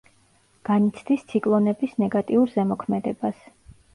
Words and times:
განიცდის 0.69 1.25
ციკლონების 1.33 1.93
ნეგატიურ 2.05 2.51
ზემოქმედებას. 2.57 3.47